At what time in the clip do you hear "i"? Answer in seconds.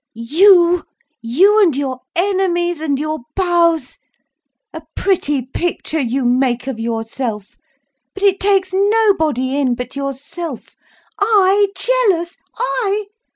11.19-11.67, 12.57-13.09